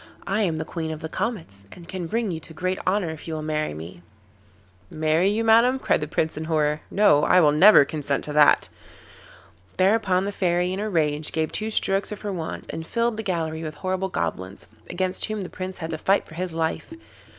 I 0.25 0.41
am 0.41 0.57
the 0.57 0.65
Queen 0.65 0.89
of 0.89 1.01
the 1.01 1.09
Comets, 1.09 1.67
and 1.71 1.87
can 1.87 2.07
bring 2.07 2.31
you 2.31 2.39
to 2.39 2.55
great 2.55 2.79
honour 2.87 3.11
if 3.11 3.27
you 3.27 3.35
will 3.35 3.43
marry 3.43 3.75
me.' 3.75 4.01
'Marry 4.89 5.27
you, 5.29 5.43
Madam,' 5.43 5.77
cried 5.77 6.01
the 6.01 6.07
Prince, 6.07 6.35
in 6.37 6.45
horror. 6.45 6.81
'No, 6.89 7.23
I 7.23 7.39
will 7.39 7.51
never 7.51 7.85
consent 7.85 8.23
to 8.23 8.33
that.' 8.33 8.67
Thereupon 9.77 10.25
the 10.25 10.31
Fairy, 10.31 10.73
in 10.73 10.79
a 10.79 10.89
rage, 10.89 11.31
gave 11.31 11.51
two 11.51 11.69
strokes 11.69 12.11
of 12.11 12.21
her 12.21 12.33
wand 12.33 12.65
and 12.71 12.83
filled 12.83 13.15
the 13.15 13.21
gallery 13.21 13.61
with 13.61 13.75
horrible 13.75 14.09
goblins, 14.09 14.65
against 14.89 15.25
whom 15.25 15.41
the 15.43 15.49
Prince 15.49 15.77
had 15.77 15.91
to 15.91 15.99
fight 15.99 16.25
for 16.25 16.33
his 16.33 16.51
life. 16.51 16.91